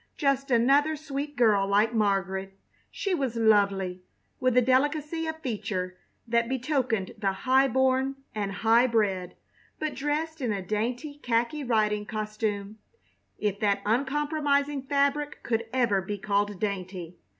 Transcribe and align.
Just 0.17 0.49
another 0.49 0.95
sweet 0.95 1.35
girl 1.35 1.67
like 1.67 1.93
Margaret. 1.93 2.57
She 2.89 3.13
was 3.13 3.35
lovely, 3.35 4.01
with 4.39 4.57
a 4.57 4.61
delicacy 4.63 5.27
of 5.27 5.39
feature 5.41 5.95
that 6.27 6.49
betokened 6.49 7.11
the 7.19 7.31
high 7.31 7.67
born 7.67 8.15
and 8.33 8.51
high 8.51 8.87
bred, 8.87 9.35
but 9.77 9.93
dressed 9.93 10.41
in 10.41 10.51
a 10.51 10.63
dainty 10.65 11.19
khaki 11.19 11.63
riding 11.63 12.07
costume, 12.07 12.79
if 13.37 13.59
that 13.59 13.83
uncompromising 13.85 14.81
fabric 14.87 15.43
could 15.43 15.67
ever 15.71 16.01
be 16.01 16.17
called 16.17 16.59
dainty. 16.59 17.17